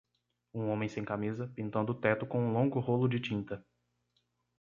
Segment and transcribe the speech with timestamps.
[0.51, 3.63] Um homem sem camisa, pintando o teto com um longo rolo de tinta.